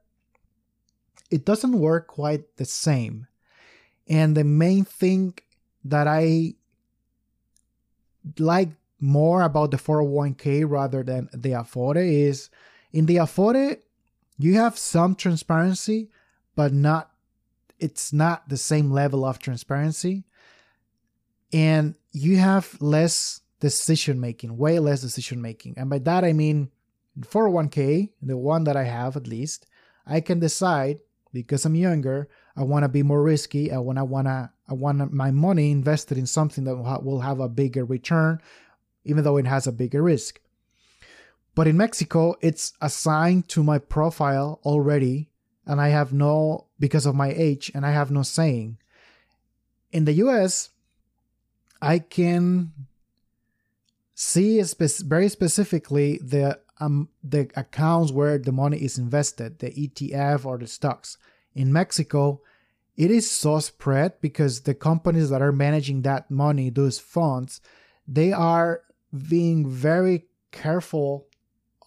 [1.32, 3.28] it doesn't work quite the same.
[4.08, 5.34] And the main thing
[5.84, 6.54] that I
[8.38, 8.70] like
[9.00, 12.50] more about the 401k rather than the Afore is
[12.92, 13.78] in the Afore,
[14.38, 16.10] you have some transparency,
[16.56, 17.12] but not
[17.80, 20.24] it's not the same level of transparency
[21.54, 25.76] and you have less decision making, way less decision making.
[25.78, 26.72] And by that I mean
[27.20, 29.68] 401k, the one that I have at least,
[30.06, 31.00] I can decide
[31.34, 33.72] because I'm younger, I want to be more risky.
[33.72, 37.40] I want to want to I want my money invested in something that will have
[37.40, 38.42] a bigger return
[39.08, 40.40] even though it has a bigger risk.
[41.56, 45.30] But in Mexico, it's assigned to my profile already
[45.68, 48.78] and I have no because of my age and I have no saying.
[49.92, 50.70] In the US,
[51.82, 52.72] I can
[54.16, 60.46] see spe- very specifically the um, the accounts where the money is invested, the ETF
[60.46, 61.18] or the stocks.
[61.56, 62.42] In Mexico,
[62.96, 67.62] it is so spread because the companies that are managing that money, those funds,
[68.08, 68.84] they are
[69.30, 71.28] being very careful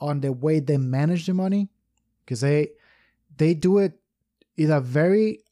[0.00, 1.68] on the way they manage the money
[2.24, 2.70] because they
[3.36, 3.98] they do it
[4.56, 5.42] in a very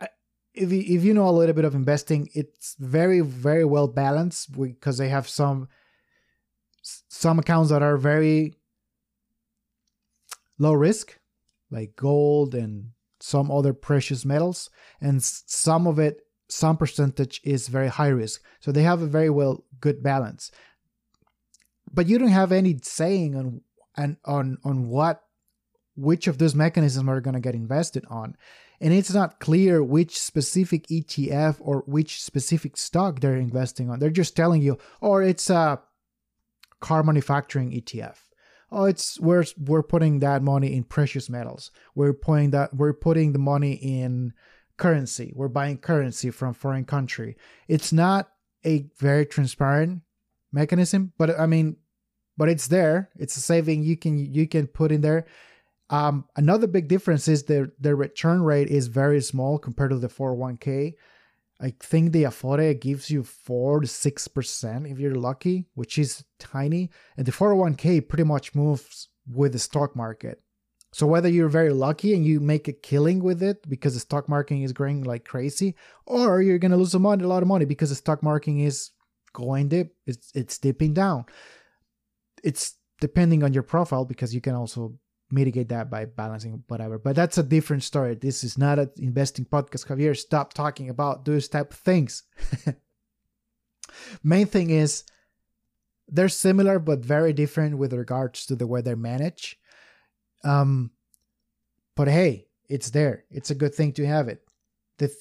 [0.00, 0.06] uh,
[0.54, 4.52] if you, if you know a little bit of investing, it's very very well balanced
[4.52, 5.68] because they have some
[6.82, 8.54] some accounts that are very
[10.58, 11.18] low risk,
[11.70, 17.88] like gold and some other precious metals, and some of it, some percentage is very
[17.88, 18.42] high risk.
[18.60, 20.50] So they have a very well good balance.
[21.94, 23.60] But you don't have any saying on
[23.96, 25.22] and on on what
[25.96, 28.36] which of those mechanisms are going to get invested on
[28.80, 33.98] and it's not clear which specific ETF or which specific stock they're investing on.
[33.98, 35.80] They're just telling you, or oh, it's a
[36.80, 38.16] car manufacturing ETF.
[38.70, 41.70] Oh, it's we're we're putting that money in precious metals.
[41.94, 44.32] We're putting that we're putting the money in
[44.76, 45.32] currency.
[45.34, 47.36] We're buying currency from foreign country.
[47.68, 48.28] It's not
[48.66, 50.02] a very transparent
[50.52, 51.76] mechanism, but I mean,
[52.36, 53.10] but it's there.
[53.16, 55.26] It's a saving you can you can put in there
[55.90, 60.08] um, another big difference is the the return rate is very small compared to the
[60.08, 60.94] 401k.
[61.60, 66.24] I think the Afore gives you four to six percent if you're lucky, which is
[66.38, 70.40] tiny, and the 401k pretty much moves with the stock market.
[70.92, 74.28] So whether you're very lucky and you make a killing with it because the stock
[74.28, 75.74] market is growing like crazy,
[76.06, 78.90] or you're gonna lose a, money, a lot of money because the stock market is
[79.32, 81.26] going dip, it's it's dipping down.
[82.44, 84.98] It's depending on your profile because you can also
[85.30, 86.98] mitigate that by balancing whatever.
[86.98, 88.14] But that's a different story.
[88.14, 89.86] This is not an investing podcast.
[89.86, 92.22] Javier, stop talking about those type of things.
[94.22, 95.04] Main thing is
[96.08, 99.56] they're similar but very different with regards to the way they're managed.
[100.44, 100.90] Um,
[101.96, 103.24] but hey, it's there.
[103.30, 104.42] It's a good thing to have it.
[104.98, 105.12] The,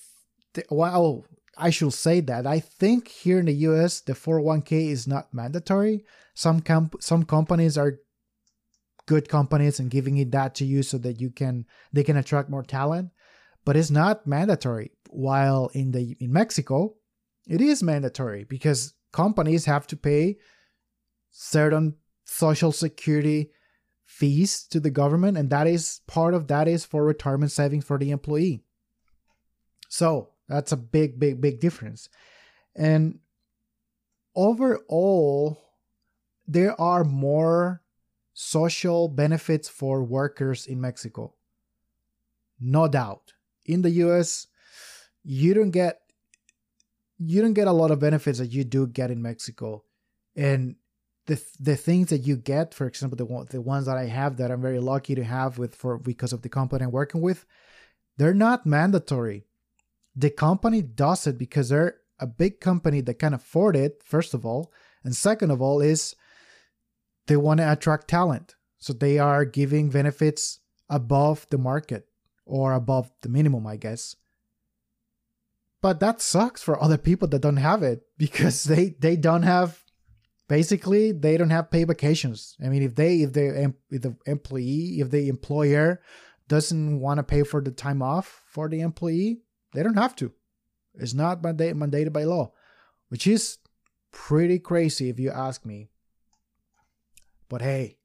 [0.53, 1.25] the well,
[1.57, 6.05] I should say that I think here in the US the 401k is not mandatory.
[6.33, 7.99] Some comp- some companies are
[9.05, 12.49] good companies and giving it that to you so that you can they can attract
[12.49, 13.09] more talent
[13.65, 16.95] but it's not mandatory while in the in mexico
[17.45, 20.37] it is mandatory because companies have to pay
[21.31, 23.51] certain social security
[24.05, 27.97] fees to the government, and that is part of that is for retirement savings for
[27.97, 28.63] the employee.
[29.89, 32.09] So that's a big, big, big difference.
[32.75, 33.19] And
[34.35, 35.57] overall,
[36.47, 37.81] there are more
[38.33, 41.33] social benefits for workers in Mexico.
[42.59, 43.33] No doubt.
[43.65, 44.47] In the US,
[45.23, 45.99] you don't get
[47.19, 49.83] you don't get a lot of benefits that you do get in Mexico.
[50.35, 50.75] And
[51.27, 54.51] the the things that you get, for example, the the ones that I have that
[54.51, 57.45] I'm very lucky to have with for because of the company I'm working with,
[58.17, 59.45] they're not mandatory.
[60.15, 64.45] The company does it because they're a big company that can afford it, first of
[64.45, 64.71] all.
[65.03, 66.15] And second of all, is
[67.27, 68.55] they want to attract talent.
[68.77, 70.59] So they are giving benefits
[70.89, 72.07] above the market
[72.45, 74.15] or above the minimum, I guess.
[75.81, 79.83] But that sucks for other people that don't have it because they they don't have
[80.47, 82.55] basically they don't have paid vacations.
[82.63, 83.47] I mean, if they if they
[83.89, 86.01] if the employee if the employer
[86.47, 89.42] doesn't want to pay for the time off for the employee,
[89.73, 90.31] they don't have to.
[90.95, 92.51] It's not mandated by law,
[93.09, 93.57] which is
[94.11, 95.89] pretty crazy if you ask me.
[97.49, 97.97] But hey,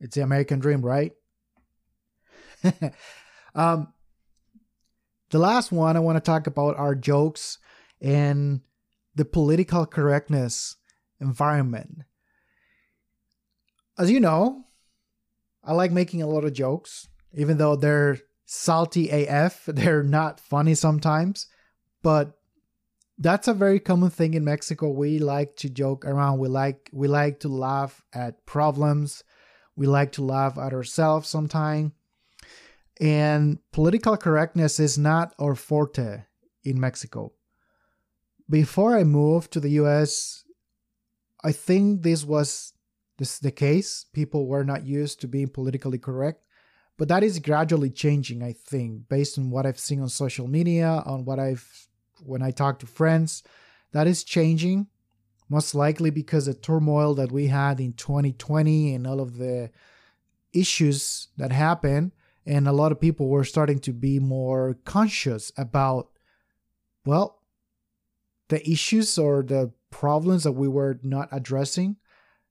[0.00, 1.12] it's the American dream, right?
[3.54, 3.92] um,
[5.30, 7.58] the last one I want to talk about are jokes
[8.00, 8.60] and
[9.14, 10.76] the political correctness
[11.20, 12.02] environment.
[13.98, 14.64] As you know,
[15.64, 18.18] I like making a lot of jokes, even though they're
[18.50, 21.46] salty AF, they're not funny sometimes
[22.02, 22.38] but
[23.18, 24.90] that's a very common thing in Mexico.
[24.90, 26.38] We like to joke around.
[26.38, 29.24] We like we like to laugh at problems.
[29.76, 31.92] We like to laugh at ourselves sometimes.
[33.00, 36.24] And political correctness is not our forte
[36.64, 37.32] in Mexico.
[38.50, 40.44] Before I moved to the US,
[41.44, 42.72] I think this was
[43.18, 44.06] this the case.
[44.12, 46.42] People were not used to being politically correct.
[46.98, 51.02] But that is gradually changing, I think, based on what I've seen on social media,
[51.06, 51.88] on what I've
[52.24, 53.44] when I talk to friends,
[53.92, 54.88] that is changing.
[55.48, 59.70] Most likely because the turmoil that we had in 2020 and all of the
[60.52, 62.12] issues that happened,
[62.44, 66.10] and a lot of people were starting to be more conscious about,
[67.06, 67.40] well,
[68.48, 71.96] the issues or the problems that we were not addressing,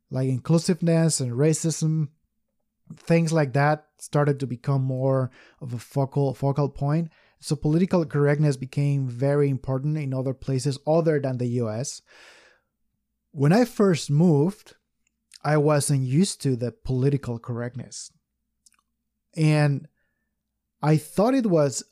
[0.10, 2.08] like inclusiveness and racism,
[2.96, 5.32] things like that started to become more
[5.62, 7.10] of a focal focal point
[7.40, 12.02] so political correctness became very important in other places other than the US.
[13.32, 14.76] When I first moved,
[15.44, 18.12] I wasn't used to the political correctness.
[19.36, 19.88] And
[20.82, 21.84] I thought it was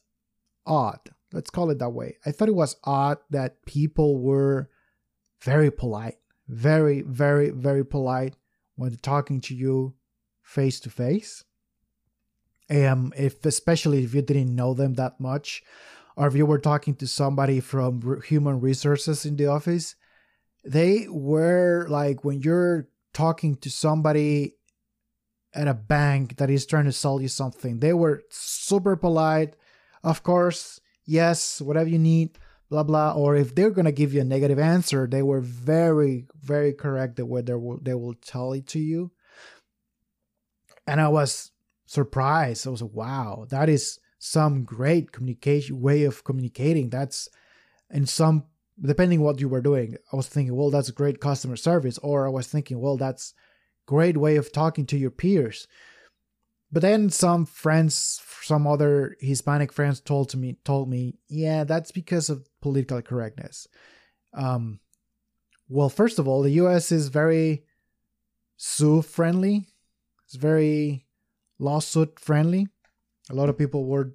[0.66, 1.00] odd.
[1.32, 2.18] Let's call it that way.
[2.26, 4.70] I thought it was odd that people were
[5.42, 6.18] very polite,
[6.48, 8.36] very, very, very polite
[8.76, 9.94] when talking to you
[10.46, 11.44] face to face
[12.70, 15.64] um, if especially if you didn't know them that much,
[16.16, 19.96] or if you were talking to somebody from human resources in the office,
[20.64, 24.56] they were like when you're talking to somebody
[25.54, 29.56] at a bank that is trying to sell you something, they were super polite.
[30.04, 32.38] Of course, yes, whatever you need,
[32.70, 33.14] blah blah.
[33.14, 37.26] Or if they're gonna give you a negative answer, they were very very correct the
[37.26, 39.12] way they will they will tell it to you.
[40.88, 41.52] And I was
[41.86, 42.68] surprised.
[42.68, 46.90] I was like, wow, that is some great communication way of communicating.
[46.90, 47.30] That's
[47.92, 48.46] in some
[48.82, 49.96] depending what you were doing.
[50.12, 53.34] I was thinking, well, that's great customer service, or I was thinking, well, that's
[53.86, 55.68] great way of talking to your peers.
[56.72, 61.92] But then some friends, some other Hispanic friends told to me told me, yeah, that's
[61.92, 63.68] because of political correctness.
[64.34, 64.80] Um,
[65.70, 66.92] well, first of all, the U.S.
[66.92, 67.64] is very
[68.58, 69.68] sue friendly.
[70.26, 71.06] It's very
[71.60, 72.68] lawsuit friendly.
[73.30, 74.14] A lot of people would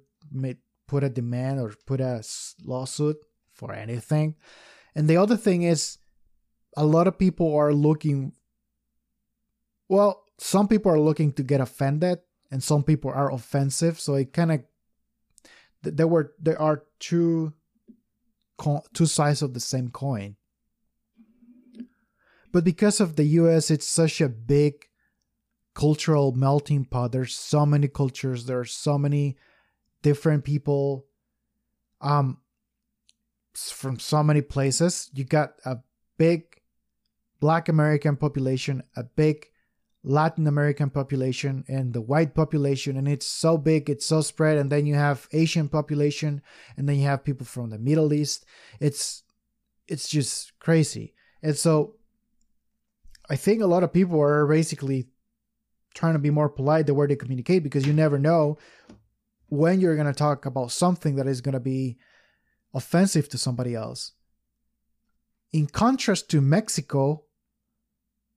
[0.87, 2.23] put a demand or put a
[2.63, 3.17] lawsuit
[3.53, 4.35] for anything.
[4.95, 5.97] And the other thing is,
[6.75, 8.33] a lot of people are looking.
[9.87, 13.99] Well, some people are looking to get offended, and some people are offensive.
[13.99, 14.63] So it kind of
[15.83, 17.53] there were there are two
[18.93, 20.35] two sides of the same coin.
[22.51, 24.87] But because of the US, it's such a big
[25.73, 27.11] cultural melting pot.
[27.11, 28.45] There's so many cultures.
[28.45, 29.37] There are so many
[30.01, 31.05] different people
[32.01, 32.37] um
[33.53, 35.09] from so many places.
[35.13, 35.77] You got a
[36.17, 36.61] big
[37.39, 39.47] black American population, a big
[40.03, 44.71] Latin American population and the white population and it's so big, it's so spread and
[44.71, 46.41] then you have Asian population
[46.75, 48.45] and then you have people from the Middle East.
[48.79, 49.23] It's
[49.87, 51.13] it's just crazy.
[51.43, 51.95] And so
[53.29, 55.07] I think a lot of people are basically
[55.93, 58.57] trying to be more polite the way they communicate because you never know
[59.49, 61.97] when you're going to talk about something that is going to be
[62.73, 64.13] offensive to somebody else.
[65.51, 67.25] In contrast to Mexico,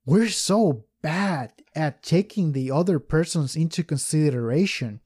[0.04, 5.00] we're so bad at taking the other persons into consideration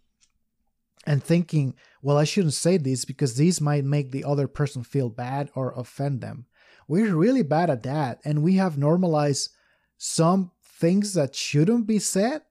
[1.07, 5.09] and thinking, well, I shouldn't say this because this might make the other person feel
[5.09, 6.47] bad or offend them.
[6.87, 9.51] We're really bad at that, and we have normalized
[9.99, 12.43] some things that shouldn't be said.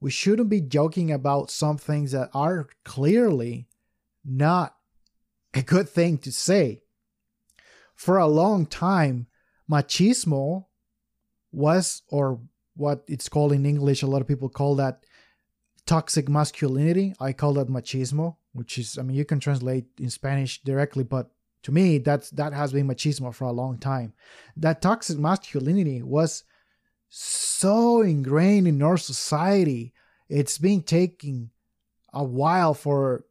[0.00, 3.68] We shouldn't be joking about some things that are clearly
[4.24, 4.76] not
[5.54, 6.82] a good thing to say.
[7.94, 9.26] For a long time,
[9.70, 10.66] machismo
[11.52, 12.40] was, or
[12.74, 15.04] what it's called in English, a lot of people call that
[15.86, 17.14] toxic masculinity.
[17.18, 21.30] I call that machismo, which is, I mean, you can translate in Spanish directly, but
[21.62, 24.12] to me, that's that has been machismo for a long time.
[24.56, 26.44] That toxic masculinity was
[27.08, 29.92] so ingrained in our society.
[30.28, 31.50] It's been taking
[32.12, 33.24] a while for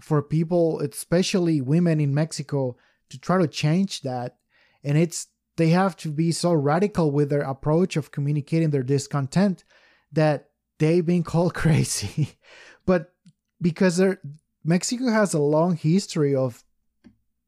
[0.00, 2.76] for people, especially women in Mexico,
[3.08, 4.36] to try to change that.
[4.84, 9.64] And it's they have to be so radical with their approach of communicating their discontent
[10.12, 12.36] that they've been called crazy.
[12.84, 13.12] but
[13.60, 14.20] because they're
[14.64, 16.64] Mexico has a long history of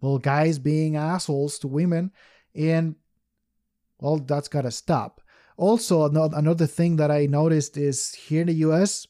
[0.00, 2.12] well guys being assholes to women
[2.54, 2.94] and
[4.00, 5.20] well that's got to stop.
[5.58, 9.06] Also another thing that I noticed is here in the US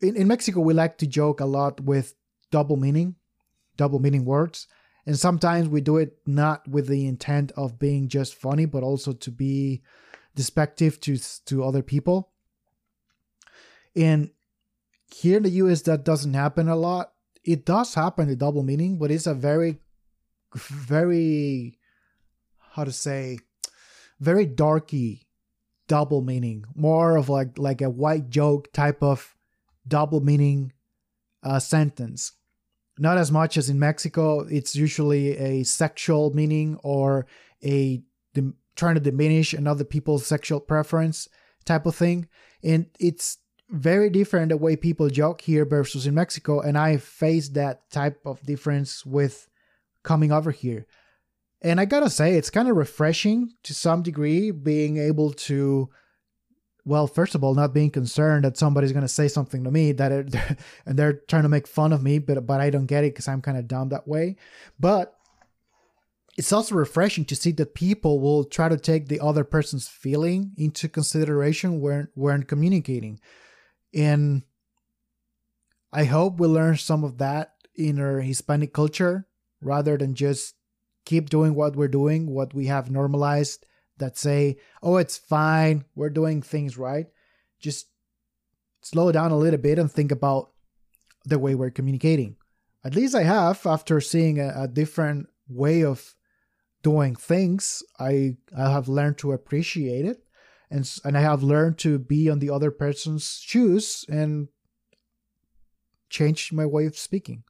[0.00, 2.14] in, in Mexico we like to joke a lot with
[2.50, 3.16] double meaning,
[3.76, 4.66] double meaning words.
[5.06, 9.12] And sometimes we do it not with the intent of being just funny, but also
[9.12, 9.82] to be
[10.34, 12.30] despective to to other people.
[13.96, 14.30] And
[15.14, 17.12] here in the US, that doesn't happen a lot.
[17.44, 19.78] It does happen, the double meaning, but it's a very,
[20.54, 21.78] very,
[22.72, 23.38] how to say,
[24.20, 25.27] very darky
[25.88, 26.64] double meaning.
[26.74, 29.36] More of like like a white joke type of
[29.86, 30.72] double meaning
[31.42, 32.32] uh, sentence
[32.98, 34.40] not as much as in Mexico.
[34.40, 37.26] It's usually a sexual meaning or
[37.64, 38.02] a
[38.76, 41.28] trying to diminish another people's sexual preference
[41.64, 42.28] type of thing.
[42.62, 43.38] And it's
[43.70, 46.60] very different the way people joke here versus in Mexico.
[46.60, 49.48] And I faced that type of difference with
[50.04, 50.86] coming over here.
[51.60, 55.90] And I gotta say, it's kind of refreshing to some degree being able to
[56.88, 60.10] well, first of all, not being concerned that somebody's to say something to me that
[60.10, 60.34] it,
[60.86, 63.28] and they're trying to make fun of me, but but I don't get it because
[63.28, 64.36] I'm kind of dumb that way.
[64.80, 65.14] But
[66.38, 70.52] it's also refreshing to see that people will try to take the other person's feeling
[70.56, 73.20] into consideration when when communicating,
[73.94, 74.44] and
[75.92, 79.26] I hope we learn some of that in our Hispanic culture
[79.60, 80.54] rather than just
[81.08, 83.64] keep doing what we're doing, what we have normalized
[83.96, 87.06] that say, oh, it's fine, we're doing things right.
[87.58, 87.86] Just
[88.82, 90.50] slow down a little bit and think about
[91.24, 92.36] the way we're communicating.
[92.84, 96.14] At least I have after seeing a, a different way of
[96.82, 97.82] doing things.
[97.98, 100.22] I I have learned to appreciate it,
[100.70, 104.48] and and I have learned to be on the other person's shoes and
[106.10, 107.44] change my way of speaking,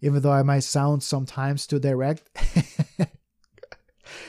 [0.00, 2.24] even though I might sound sometimes too direct.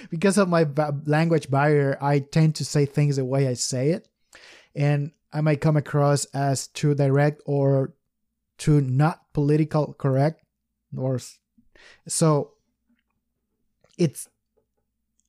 [0.10, 0.68] because of my
[1.06, 4.08] language barrier, I tend to say things the way I say it,
[4.76, 7.94] and I might come across as too direct or
[8.58, 10.44] too not political correct,
[10.96, 11.20] or
[12.08, 12.52] so.
[13.98, 14.28] It's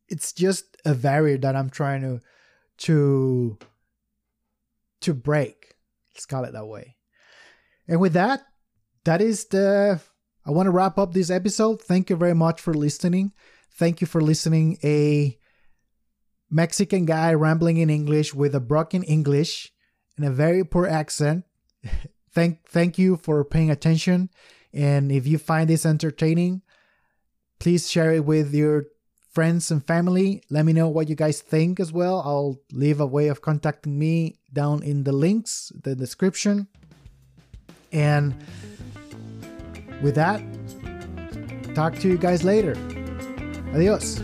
[0.09, 2.20] it's just a barrier that I'm trying to
[2.78, 3.59] to
[5.00, 5.74] to break.
[6.14, 6.96] Let's call it that way.
[7.88, 8.42] And with that,
[9.05, 10.00] that is the
[10.46, 11.80] I want to wrap up this episode.
[11.80, 13.32] Thank you very much for listening.
[13.77, 14.79] Thank you for listening.
[14.85, 15.37] A
[16.51, 19.72] Mexican guy rambling in English with a broken English
[20.16, 21.45] and a very poor accent.
[22.33, 24.31] thank thank you for paying attention.
[24.72, 26.62] And if you find this entertaining,
[27.59, 28.87] please share it with your
[29.31, 30.43] friends and family.
[30.51, 32.22] Let me know what you guys think as well.
[32.25, 36.68] I'll leave a way of contacting me down in the links, the description.
[37.93, 38.35] And
[40.03, 40.43] with that,
[41.75, 42.77] talk to you guys later.
[43.75, 44.18] Adiós.